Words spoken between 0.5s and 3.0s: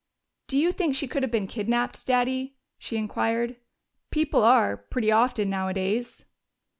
you think she could have been kidnaped, Daddy?" she